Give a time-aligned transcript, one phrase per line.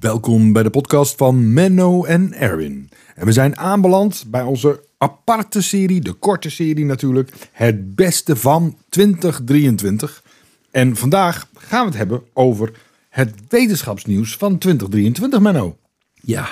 [0.00, 2.90] Welkom bij de podcast van Menno en Erwin.
[3.14, 8.76] En we zijn aanbeland bij onze aparte serie, de korte serie natuurlijk, het beste van
[8.88, 10.22] 2023.
[10.70, 12.72] En vandaag gaan we het hebben over
[13.08, 15.76] het wetenschapsnieuws van 2023, Menno.
[16.14, 16.48] Ja,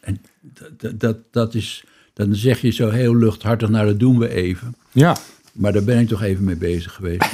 [0.00, 0.20] en
[0.76, 4.74] dat, dat, dat is, dan zeg je zo heel luchthartig, nou dat doen we even.
[4.92, 5.16] Ja,
[5.52, 7.24] Maar daar ben ik toch even mee bezig geweest.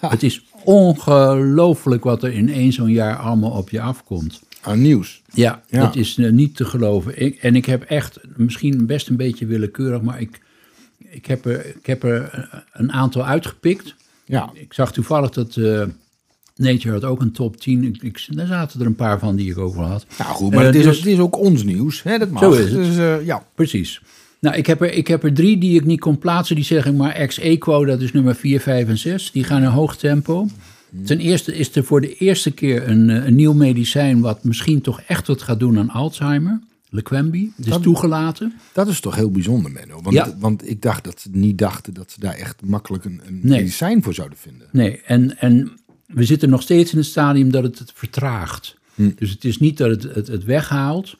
[0.00, 4.40] Het is ongelooflijk wat er in één zo'n jaar allemaal op je afkomt.
[4.60, 5.22] aan nieuws.
[5.32, 5.80] Ja, Ja.
[5.80, 7.20] dat is eh, niet te geloven.
[7.22, 10.40] Ik, en ik heb echt, misschien best een beetje willekeurig, maar ik,
[10.98, 13.94] ik, heb, er, ik heb er een aantal uitgepikt.
[14.24, 15.82] Ja, Ik zag toevallig dat eh,
[16.56, 17.84] Nature had ook een top 10.
[17.84, 20.06] Ik, ik, daar zaten er een paar van die ik ook wel had.
[20.18, 22.02] nou goed, maar Eh, het, is, dus- ook, het is ook ons nieuws.
[22.02, 22.18] Hè?
[22.18, 22.42] Dat mag.
[22.42, 22.72] Zo is het.
[22.72, 24.02] Dus eh, ja, Precies.
[24.42, 26.56] Nou, ik heb, er, ik heb er drie die ik niet kon plaatsen.
[26.56, 29.30] Die zeg ik maar ex-equo, dat is nummer 4, 5 en 6.
[29.32, 30.48] Die gaan in hoog tempo.
[31.04, 34.20] Ten eerste is er voor de eerste keer een, eh, een nieuw medicijn...
[34.20, 36.60] wat misschien toch echt wat gaat doen aan Alzheimer.
[36.90, 37.52] Leqembi.
[37.56, 38.52] Het is Dat- toegelaten.
[38.72, 40.00] dat is toch heel bijzonder, Menno.
[40.02, 40.36] Want, Ja.
[40.38, 43.58] want ik dacht dat ze niet dachten dat ze daar echt makkelijk een, een Nee.
[43.60, 44.66] medicijn voor zouden vinden.
[44.72, 45.70] Nee, en, en
[46.06, 48.76] we zitten nog steeds in het stadium dat het het vertraagt.
[48.94, 51.16] Dus het is niet dat het het, het weghaalt.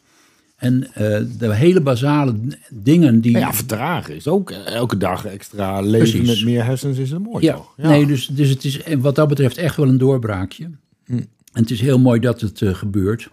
[0.62, 2.34] En eh, de hele basale
[2.70, 3.32] dingen die...
[3.32, 6.28] Nou ja, vertragen is ook eh, elke dag extra leven Precies.
[6.28, 7.74] met meer hersens is het mooi Ja, toch?
[7.76, 10.70] nee, dus, dus het is en wat dat betreft echt wel een doorbraakje.
[11.06, 13.28] En het is heel mooi dat het eh, gebeurt.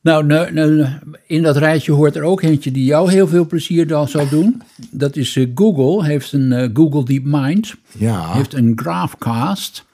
[0.00, 0.86] Nou, nou, nou,
[1.26, 4.62] in dat rijtje hoort er ook eentje die jou heel veel plezier dan zal doen.
[4.90, 9.84] Dat is Google, heeft een Google DeepMind, Ja, heeft een Graphcast.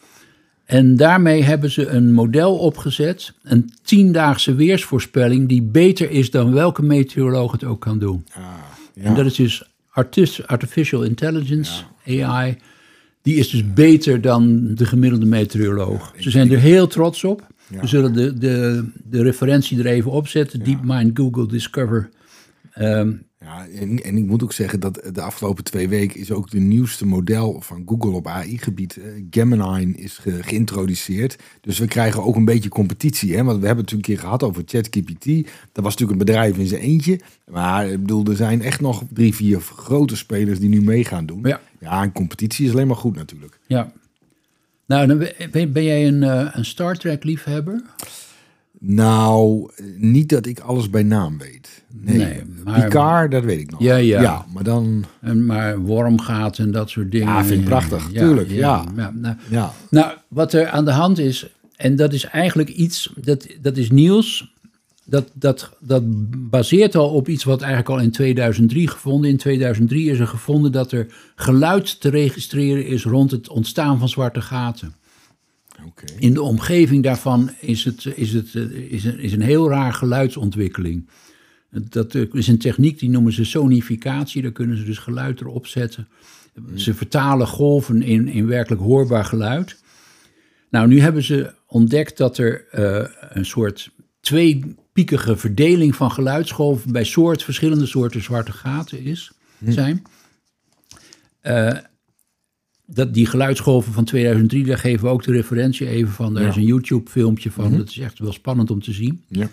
[0.71, 6.83] En daarmee hebben ze een model opgezet, een tiendaagse weersvoorspelling, die beter is dan welke
[6.83, 8.25] meteoroloog het ook kan doen.
[8.95, 9.03] ja.
[9.03, 9.65] En dat is dus
[10.47, 12.57] artificial intelligence, AI.
[13.23, 16.13] Die is dus beter dan de gemiddelde meteoroloog.
[16.19, 17.47] Ze zijn er heel trots op.
[17.81, 20.65] We zullen de, de, de referentie er even opzetten.
[20.65, 22.11] DeepMind Google Discover.
[22.73, 23.13] Ehm,
[23.45, 26.59] Ja, en, en ik moet ook zeggen dat de afgelopen twee weken is ook de
[26.61, 31.37] nieuwste model van Google op AI-gebied, eh, Gemini, is ge- geïntroduceerd.
[31.61, 33.37] Dus we krijgen ook een beetje competitie.
[33.37, 33.45] Hè?
[33.45, 35.25] Want we hebben het natuurlijk een keer gehad over ChatGPT.
[35.73, 37.21] Dat was natuurlijk een bedrijf in zijn eentje.
[37.51, 41.27] Maar ik bedoel, er zijn echt nog drie, vier grote spelers die nu mee gaan
[41.27, 41.41] doen.
[41.43, 41.61] Ja.
[41.81, 43.59] ja, en competitie is alleen maar goed natuurlijk.
[43.67, 43.93] ja.
[44.87, 47.83] Nou, ben, ben jij een, eh, een Star Trek liefhebber?
[48.83, 51.85] Nou, niet dat ik alles bij naam weet.
[51.93, 53.81] Nee, Nee, maar- Picard, dat weet ik nog.
[53.83, 54.21] Ja, ja.
[54.23, 55.05] Ja, maar dan...
[55.21, 57.29] En maar wormgaat en dat soort dingen.
[57.29, 58.85] Ja, vind ik prachtig, tuurlijk, ja.
[58.95, 63.47] nou, Ja, Nou, wat er aan de hand is, en dat is eigenlijk iets, dat,
[63.63, 64.55] dat is nieuws.
[65.05, 66.03] Dat, dat, dat
[66.51, 69.31] baseert al op iets wat eigenlijk al in 2003 gevonden.
[69.31, 74.09] In 2003 is er gevonden dat er geluid te registreren is rond het ontstaan van
[74.09, 74.95] zwarte gaten.
[76.19, 79.93] In de omgeving daarvan is, het, is, het, eh, is, een, is een heel raar
[79.93, 81.09] geluidsontwikkeling.
[81.71, 84.43] Dat eh, is een techniek die noemen ze sonificatie.
[84.43, 86.09] Daar kunnen ze dus geluid erop zetten.
[86.75, 89.79] Ze vertalen golven in, in werkelijk hoorbaar geluid.
[90.71, 93.91] Nou, nu hebben ze ontdekt dat er eh, een soort
[94.21, 99.33] tweepiekige verdeling van geluidsgolven bij soort, verschillende soorten zwarte gaten is,
[99.65, 100.03] zijn.
[101.41, 101.77] Eh,
[102.93, 106.35] dat die geluidsgolven van 2003, daar geven we ook de referentie even van.
[106.35, 106.49] Daar Ja.
[106.49, 107.77] is een YouTube-filmpje van.
[107.77, 109.23] Dat is echt wel spannend om te zien.
[109.29, 109.49] Ja.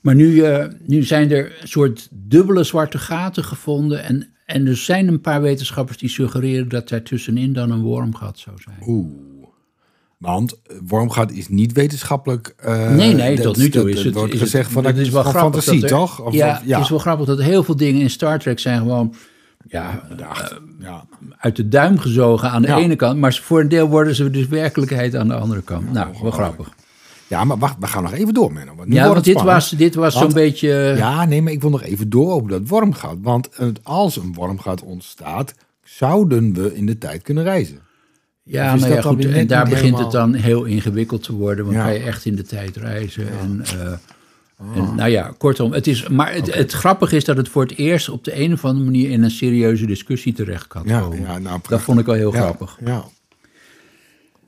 [0.00, 4.02] Maar nu, eh, nu zijn er een soort dubbele zwarte gaten gevonden.
[4.04, 8.38] En, en er zijn een paar wetenschappers die suggereren dat daar tussenin dan een wormgat
[8.38, 8.76] zou zijn.
[8.86, 9.06] Oeh.
[10.18, 12.54] Want wormgat is niet wetenschappelijk.
[12.58, 14.14] eh, nee, nee, dat- tot nu toe dat- is dat het.
[14.14, 16.20] wordt is gezegd het, van, het is wel grappig fantasie, dat er- toch?
[16.20, 16.74] Of- ja, of- ja.
[16.74, 19.14] het is wel grappig dat heel veel dingen in Star Trek zijn gewoon
[19.68, 20.02] ja,
[20.80, 21.04] ja.
[21.38, 22.76] uit de duim gezogen aan de Ja.
[22.78, 23.18] ene kant.
[23.18, 25.92] Maar voor een deel worden ze dus werkelijkheid aan de andere kant.
[25.92, 26.68] nou, wel grappig.
[27.26, 28.74] ja, maar wacht, we gaan nog even door, Menno.
[28.74, 30.68] Want nu Ja, wordt want dit was, dit was zo'n beetje...
[30.96, 33.16] Ja, nee, maar ik wil nog even door over dat wormgat.
[33.22, 35.54] Want eh, als een wormgat ontstaat,
[35.84, 37.78] zouden we in de tijd kunnen reizen.
[38.42, 41.64] Ja, maar dat ja, goed, en daar begint helemaal- het dan heel ingewikkeld te worden.
[41.64, 41.82] Want Ja.
[41.84, 43.28] ga je echt in de tijd reizen.
[43.40, 43.92] En, eh,
[44.58, 45.72] en, nou ja, kortom.
[45.72, 48.52] Het is, maar het, het grappige is dat het voor het eerst op de een
[48.52, 51.20] of andere manier in een serieuze discussie terecht kan Ja, komen.
[51.20, 52.78] ja nou, dat vond ik wel heel Ja, grappig.
[52.84, 53.04] Ja.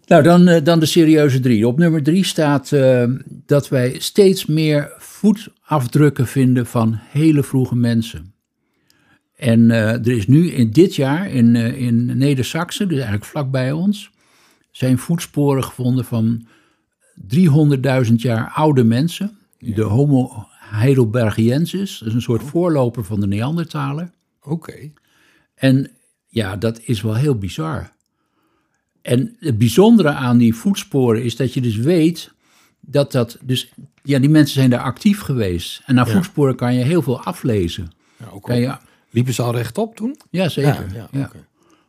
[0.07, 1.67] Nou, dan, eh, dan de serieuze drie.
[1.69, 3.05] Op nummer drie staat eh,
[3.47, 8.35] dat wij steeds meer voetafdrukken vinden van hele vroege mensen.
[9.37, 14.11] En eh, er is nu in dit jaar in, in Neder-Saxe, dus eigenlijk vlakbij ons,
[14.71, 16.47] zijn voetsporen gevonden van
[17.35, 19.39] 300.000 jaar oude mensen.
[19.59, 24.11] De Homo heidelbergiensis, dat is een soort voorloper van de Neandertaler.
[24.43, 24.91] Oké.
[25.55, 25.91] En
[26.27, 27.93] ja, dat is wel heel bizar.
[29.03, 32.33] En het bijzondere aan die voetsporen is dat je dus weet
[32.81, 33.39] dat dat...
[33.43, 33.73] Dus
[34.03, 35.83] ja, die mensen zijn daar actief geweest.
[35.87, 36.07] En Ja.
[36.07, 37.91] voetsporen kan je heel veel aflezen.
[38.17, 38.77] Ja, ook Kan al- je,
[39.11, 40.17] Liepen ze al rechtop toen?
[40.31, 41.09] ja, zeker.
[41.13, 41.31] Ja,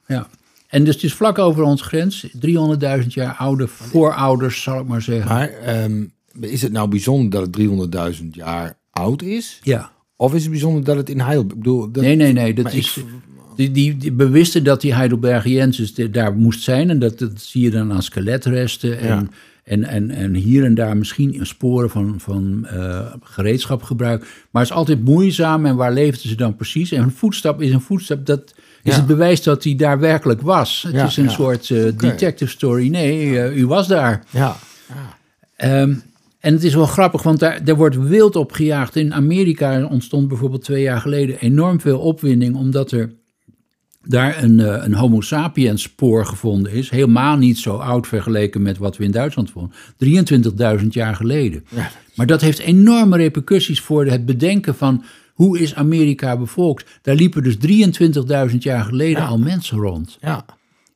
[0.07, 0.27] ja.
[0.67, 2.27] En dus het is vlak over ons grens.
[3.01, 5.27] 300.000 jaar oude voorouders, zal ik maar zeggen.
[5.35, 6.05] Maar ehm,
[6.39, 9.60] is het nou bijzonder dat het 300.000 jaar oud is?
[9.63, 9.92] ja.
[10.19, 11.19] Of is het bijzonder dat het in.
[11.19, 12.54] Ik bedoel, dat, Nee, nee, nee.
[12.54, 13.04] Dat is, ik-
[13.56, 16.89] die, die, die bewisten dat die Heidelbergiensis de- daar moest zijn.
[16.89, 19.00] En dat, dat zie je dan aan skeletresten.
[19.00, 19.28] En, Ja.
[19.63, 24.19] en, en, en hier en daar misschien sporen van, van eh, gereedschapgebruik.
[24.51, 25.66] Maar het is altijd moeizaam.
[25.66, 26.92] En waar leefden ze dan precies?
[26.92, 28.25] En een voetstap is een voetstap.
[28.25, 28.54] Dat
[28.84, 28.98] is Ja.
[28.98, 30.81] het bewijs dat hij daar werkelijk was.
[30.84, 32.88] Het Ja, is een soort eh, detective story.
[32.89, 34.24] Nee, eh, u was daar.
[34.30, 34.56] Ja.
[35.56, 35.94] Ehm,
[36.39, 38.95] en het is wel grappig, want daar, daar wordt wild op gejaagd.
[38.95, 43.12] In Amerika ontstond bijvoorbeeld twee jaar geleden enorm veel opwinding, omdat er
[44.04, 46.89] daar een, eh, een Homo sapiens spoor gevonden is.
[46.89, 49.72] Helemaal niet zo oud vergeleken met wat we in Duitsland vonden.
[49.98, 51.66] 23.000 jaar geleden.
[51.69, 51.92] Ja.
[52.16, 55.04] Maar dat heeft enorme repercussies voor het bedenken van
[55.34, 57.00] hoe is Amerika bevolkt.
[57.01, 57.57] Daar liepen dus
[58.51, 60.18] 23.000 jaar geleden al mensen rond.
[60.22, 60.45] Ja.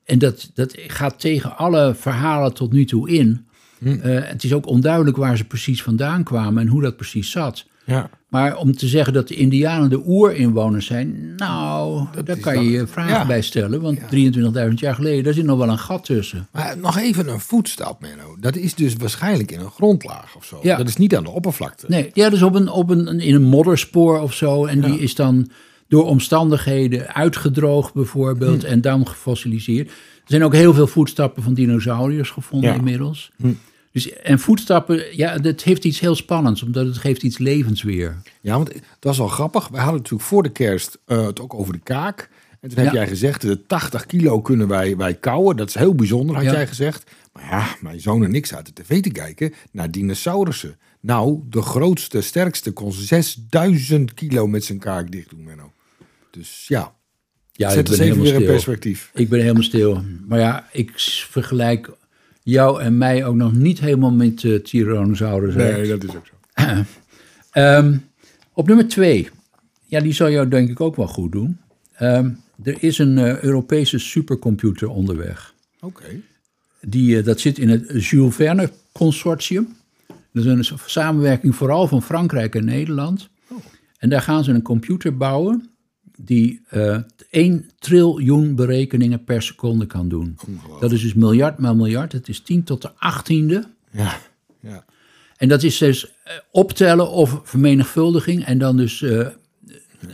[0.06, 3.46] En dat, dat gaat tegen alle verhalen tot nu toe in.
[3.82, 3.88] Hm.
[4.02, 7.66] Eh, het is ook onduidelijk waar ze precies vandaan kwamen en hoe dat precies zat.
[7.86, 8.10] Ja.
[8.28, 12.64] Maar om te zeggen dat de Indianen de oerinwoners zijn, nou, daar is kan dan-
[12.64, 13.26] je je vragen ja.
[13.26, 13.82] bij stellen.
[13.82, 16.48] Want 23.000 jaar geleden, daar zit nog wel een gat tussen.
[16.52, 18.36] Maar nog even een voetstap, Menno.
[18.40, 20.60] Dat is dus waarschijnlijk in een grondlaag of zo.
[20.62, 20.78] Ja.
[20.78, 21.86] Dat is niet aan de oppervlakte.
[21.90, 24.66] Nee, ja, dus op een, op een, in een modderspoor of zo.
[24.66, 25.50] En die is dan
[25.88, 29.88] door omstandigheden uitgedroogd bijvoorbeeld en dan gefossiliseerd.
[29.90, 29.94] Er
[30.38, 32.76] zijn ook heel veel voetstappen van dinosauriërs gevonden Ja.
[32.76, 33.32] inmiddels.
[33.92, 38.22] Dus, en voetstappen, ja, dat heeft iets heel spannends, omdat het geeft iets levens weer.
[38.42, 39.68] Ja, want dat was wel grappig.
[39.68, 42.30] We hadden natuurlijk voor de kerst eh, het ook over de kaak.
[42.60, 42.94] En toen heb Ja.
[43.00, 45.56] jij gezegd, de 80 kilo kunnen wij, wij kouwen.
[45.58, 46.52] Dat is heel bijzonder, had Ja.
[46.52, 47.12] jij gezegd.
[47.34, 50.80] Maar ja, mijn zoon en ik zaten tv te kijken naar dinosaurussen.
[51.00, 55.72] Nou, de grootste, sterkste kon 6000 kilo met zijn kaak dicht doen, Menno.
[56.32, 56.94] Dus ja,
[57.52, 58.52] Ja, zet ons even weer in stil.
[58.52, 59.12] perspectief.
[59.14, 60.04] Ik ben helemaal stil.
[60.28, 60.92] Maar ja, ik
[61.30, 61.90] vergelijk
[62.44, 65.78] jou en mij ook nog niet helemaal met uh, Tyrannosaurus Rex.
[65.78, 66.34] Nee, dat is ook zo.
[67.52, 67.98] Ehm,
[68.54, 69.30] op nummer twee.
[69.86, 71.58] Ja, die zal jou denk ik ook wel goed doen.
[71.94, 72.30] Ehm,
[72.64, 75.54] er is een eh, Europese supercomputer onderweg.
[75.80, 76.22] Oké.
[76.82, 79.76] Die, eh, dat zit in het Jules Verne Consortium.
[80.34, 83.30] Dat is een samenwerking vooral van Frankrijk en Nederland.
[83.98, 85.71] En daar gaan ze een computer bouwen
[86.26, 86.98] die eh
[87.30, 90.38] 1 triljoen berekeningen per seconde kan doen.
[90.80, 92.12] Dat is dus miljard maal miljard.
[92.12, 93.68] Het is 10 tot de 18e.
[93.92, 94.18] Ja,
[94.60, 94.86] ja.
[95.38, 99.28] En dat is dus eh, optellen of vermenigvuldiging en dan dus eh,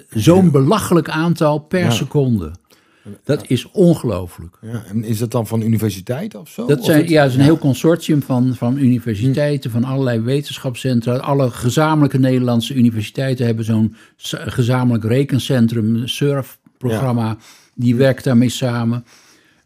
[0.09, 1.89] zo'n belachelijk aantal per Ja.
[1.92, 2.51] seconde.
[3.24, 4.57] Dat is ongelooflijk.
[4.62, 4.83] ja.
[4.89, 6.65] En is dat dan van universiteiten of zo?
[6.68, 11.15] Dat zijn, het- ja, het is een heel consortium van, van universiteiten, van allerlei wetenschapscentra.
[11.18, 13.95] Alle gezamenlijke Nederlandse universiteiten hebben zo'n
[14.31, 17.38] gezamenlijk rekencentrum, een surfprogramma.
[17.75, 19.06] Die werkt daarmee samen.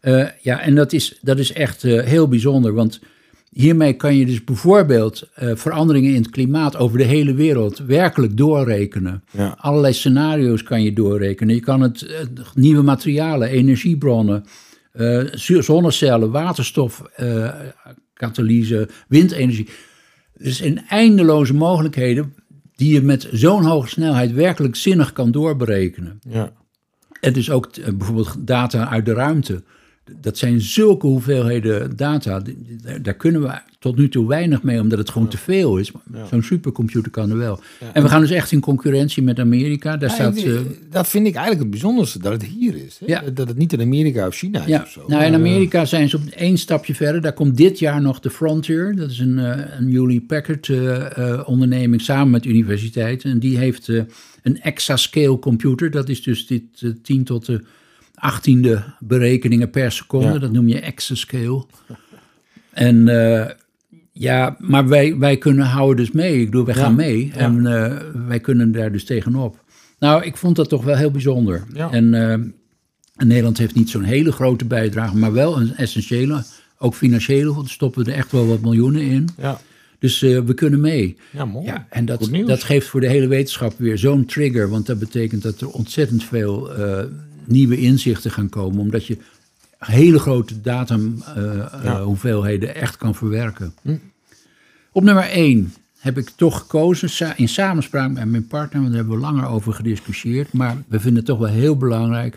[0.00, 3.00] Eh, ja, en dat is, dat is echt eh, heel bijzonder, want
[3.52, 8.36] hiermee kan je dus bijvoorbeeld eh, veranderingen in het klimaat over de hele wereld werkelijk
[8.36, 9.24] doorrekenen.
[9.30, 9.56] Ja.
[9.58, 11.54] Allerlei scenario's kan je doorrekenen.
[11.54, 14.44] Je kan het, nieuwe materialen, energiebronnen,
[14.92, 17.50] eh, zonnecellen, waterstof, eh,
[18.14, 19.68] katalyse, windenergie.
[20.38, 22.34] Dus in eindeloze mogelijkheden
[22.74, 26.20] die je met zo'n hoge snelheid werkelijk zinnig kan doorberekenen.
[26.28, 26.52] Ja.
[27.20, 29.62] En dus ook bijvoorbeeld data uit de ruimte.
[30.20, 32.42] Dat zijn zulke hoeveelheden data.
[33.02, 35.92] Daar, kunnen we tot nu toe weinig mee, omdat het gewoon te veel is.
[36.30, 37.60] Zo'n supercomputer kan er wel.
[37.92, 39.96] En we gaan dus echt in concurrentie met Amerika.
[39.96, 40.40] Daar staat.
[40.40, 43.00] Ja, eh, dat vind ik eigenlijk het bijzonderste, dat het hier is.
[43.04, 43.32] Hè?
[43.32, 45.04] Dat het niet in Amerika of China is ja, of zo.
[45.06, 47.20] nou in Maar, Amerika zijn ze op één stapje verder.
[47.20, 48.96] Daar komt dit jaar nog de Frontier.
[48.96, 53.30] Dat is een, eh, een Hewlett Packard eh, eh, onderneming samen met universiteiten.
[53.30, 54.02] En die heeft eh,
[54.42, 55.90] een exascale computer.
[55.90, 57.64] Dat is dus dit eh, 10 tot de
[58.30, 60.32] 18e berekeningen per seconde.
[60.32, 60.38] Ja.
[60.38, 61.64] Dat noem je exascale.
[62.70, 63.50] En eh,
[64.12, 66.40] ja, maar wij, wij kunnen houden dus mee.
[66.40, 67.26] Ik bedoel, wij gaan mee.
[67.26, 67.34] ja.
[67.34, 69.64] En eh, wij kunnen daar dus tegenop.
[69.98, 71.64] Nou, ik vond dat toch wel heel bijzonder.
[71.90, 72.38] En, eh,
[73.26, 76.44] Nederland heeft niet zo'n hele grote bijdrage, maar wel een essentiële.
[76.78, 79.28] Ook financiële, want stoppen we er echt wel wat miljoenen in.
[79.38, 79.60] ja.
[79.98, 81.16] Dus we kunnen mee.
[81.30, 81.66] ja, mooi.
[81.66, 84.68] Ja, en dat, dat geeft voor de hele wetenschap weer zo'n trigger.
[84.68, 86.70] Want dat betekent dat er ontzettend veel
[87.44, 88.80] nieuwe inzichten gaan komen.
[88.80, 89.16] Omdat je
[89.78, 90.98] hele grote data
[91.34, 93.74] eh, eh, hoeveelheden echt kan verwerken.
[93.82, 93.96] Hm.
[94.92, 99.20] Op nummer 1 heb ik toch gekozen, in samenspraak met mijn partner, want daar hebben
[99.20, 100.52] we langer over gediscussieerd.
[100.52, 102.36] Maar we vinden het toch wel heel belangrijk.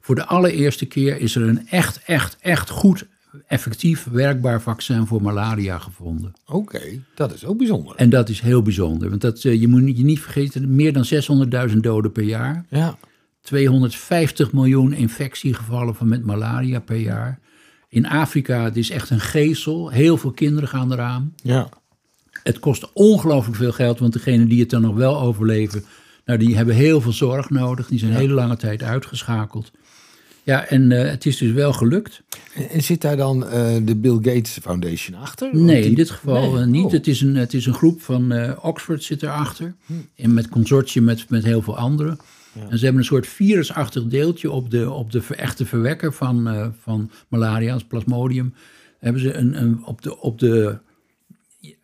[0.00, 3.06] Voor de allereerste keer is er een echt, echt, echt goed
[3.46, 6.32] effectief werkbaar vaccin voor malaria gevonden.
[6.46, 6.80] Oké,
[7.14, 7.96] dat is ook bijzonder.
[7.96, 11.04] En dat is heel bijzonder, want dat, eh, je moet je niet vergeten, meer dan
[11.04, 12.64] 600.000 doden per jaar.
[12.68, 12.98] Ja.
[13.44, 17.38] 250 miljoen infectiegevallen van met malaria per jaar.
[17.88, 19.88] In Afrika, het is echt een geestel.
[19.90, 21.34] Heel veel kinderen gaan eraan.
[21.42, 21.68] Ja.
[22.42, 25.84] Het kost ongelooflijk veel geld, want degenen die het dan nog wel overleven,
[26.24, 27.86] nou, die hebben heel veel zorg nodig.
[27.88, 28.18] Die zijn Ja.
[28.18, 29.70] hele lange tijd uitgeschakeld.
[30.44, 32.22] Ja, en eh, het is dus wel gelukt.
[32.70, 35.50] En, zit daar dan eh, de Bill Gates Foundation achter?
[35.52, 36.84] Want Nee, die- in dit geval Nee, eh, niet.
[36.84, 36.92] oh.
[36.92, 38.32] Het, is een, het is een groep van
[38.62, 39.74] Oxford zit erachter.
[40.16, 42.18] En met consortium met, met heel veel anderen.
[42.68, 47.10] En ze hebben een soort virusachtig deeltje op de, op de echte verwekker van, van
[47.28, 48.54] malaria, als plasmodium.
[48.98, 50.78] Hebben ze een, een, op de, op de,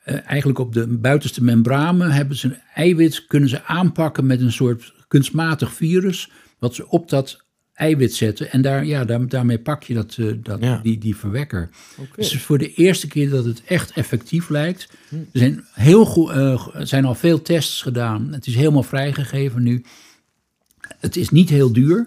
[0.04, 4.92] eigenlijk op de buitenste membranen hebben ze een eiwit, kunnen ze aanpakken met een soort
[5.08, 6.30] kunstmatig virus.
[6.58, 7.44] Wat ze op dat
[7.80, 8.50] eiwit zetten.
[8.52, 10.80] En daar, ja, daar, daarmee pak je dat, eh, dat, Ja.
[10.82, 11.68] die, die verwekker.
[11.98, 12.08] Oké.
[12.16, 14.88] Dus het is voor de eerste keer dat het echt effectief lijkt.
[15.10, 18.28] Er zijn, heel goed, eh, zijn al veel tests gedaan.
[18.32, 19.84] Het is helemaal vrijgegeven nu.
[20.98, 22.06] Het is niet heel duur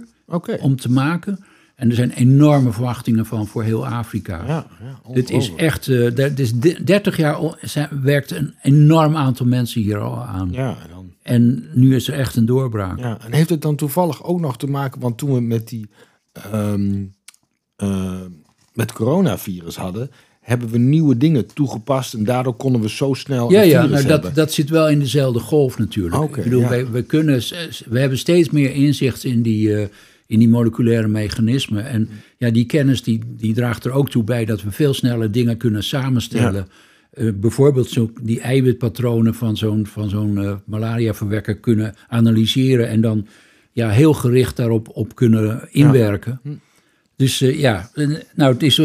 [0.59, 1.39] om te maken.
[1.75, 4.43] En er zijn enorme verwachtingen van voor heel Afrika.
[4.47, 7.37] Ja, ja, Dit is echt, eh, dit is de- 30 jaar
[8.01, 10.49] werkt een enorm aantal mensen hier al aan.
[10.51, 10.77] Ja,
[11.23, 12.99] en nu is er echt een doorbraak.
[12.99, 15.89] Ja, en heeft het dan toevallig ook nog te maken, want toen we met die
[16.31, 17.03] ehm,
[17.75, 18.21] eh,
[18.73, 20.11] met coronavirus hadden,
[20.41, 24.35] hebben we nieuwe dingen toegepast en daardoor konden we zo snel Ja, ja nou dat,
[24.35, 26.37] dat zit wel in dezelfde golf natuurlijk.
[26.37, 26.69] Ik bedoel, ja.
[26.69, 27.41] wij, we, kunnen,
[27.85, 29.87] we hebben steeds meer inzicht in die, eh,
[30.27, 31.85] in die moleculaire mechanismen.
[31.85, 35.31] En ja, die kennis die, die draagt er ook toe bij dat we veel sneller
[35.31, 36.67] dingen kunnen samenstellen.
[37.13, 43.27] Eh, bijvoorbeeld zo die eiwitpatronen van zo'n van zo'n eh, malariaverwekker kunnen analyseren en dan
[43.71, 46.39] ja, heel gericht daarop op kunnen inwerken.
[46.43, 46.49] Hm.
[47.15, 47.89] Dus eh, ja,
[48.35, 48.77] nou het is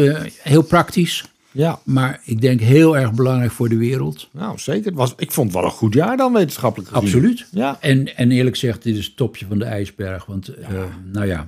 [0.43, 4.29] heel praktisch, Ja, maar ik denk heel erg belangrijk voor de wereld.
[4.31, 4.85] nou zeker.
[4.85, 7.05] Het was, ik vond het wel een goed jaar dan wetenschappelijk gezien.
[7.05, 7.45] Absoluut.
[7.51, 10.25] Ja, En, en eerlijk gezegd, dit is het topje van de ijsberg.
[10.25, 11.47] Want, eh, nou ja,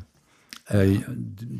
[0.71, 0.97] eh,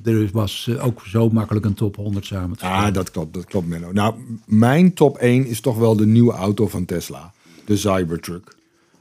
[0.04, 2.86] er was eh, ook zo makkelijk een top 100 samen te stellen.
[2.86, 3.92] ah, dat klopt, dat klopt Menno.
[3.92, 4.14] Nou,
[4.46, 7.32] mijn top 1 is toch wel de nieuwe auto van Tesla,
[7.66, 8.60] de Cybertruck.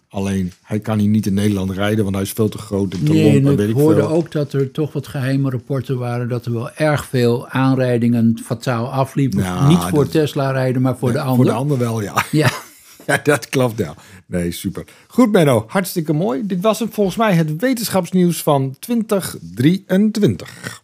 [0.08, 3.04] Alleen, hij kan hier niet in Nederland rijden, want hij is veel te groot en
[3.04, 4.08] te Nee, lomp en en weet ik ik hoorde veel.
[4.10, 6.28] ook dat er toch wat geheime rapporten waren...
[6.28, 9.42] dat er wel erg veel aanrijdingen fataal afliepen.
[9.42, 11.46] Ja, Niet voor dat- Tesla rijden, maar voor de Voor ander.
[11.46, 12.24] de ander wel, ja.
[12.30, 12.50] Ja,
[13.10, 13.94] Ja, dat klopt wel.
[14.26, 14.84] Nee, super.
[15.06, 15.64] Goed, Menno.
[15.66, 16.46] Hartstikke mooi.
[16.46, 20.82] Dit was het volgens mij het wetenschapsnieuws van 2023.